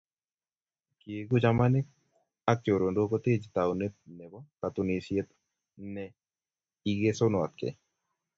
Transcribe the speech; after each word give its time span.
Keeku 0.99 1.35
chamanik 1.43 1.87
ak 2.51 2.57
chorondok 2.65 3.07
koteechei 3.11 3.53
tauneet 3.55 3.93
nebo 4.17 4.37
katunisieet 4.59 5.29
ne 5.93 6.03
igesunotkei 6.91 7.73